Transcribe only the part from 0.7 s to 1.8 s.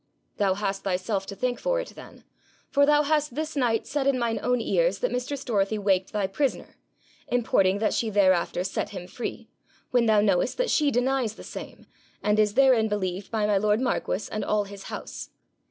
thyself to thank for